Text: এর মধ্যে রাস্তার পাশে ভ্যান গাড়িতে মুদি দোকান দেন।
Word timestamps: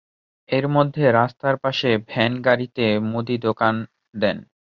এর 0.49 0.65
মধ্যে 0.67 1.03
রাস্তার 1.11 1.55
পাশে 1.57 1.89
ভ্যান 2.09 2.31
গাড়িতে 2.41 2.85
মুদি 3.11 3.35
দোকান 3.45 3.75
দেন। 4.15 4.37